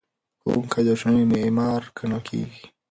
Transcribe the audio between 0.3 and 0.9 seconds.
ښوونکی د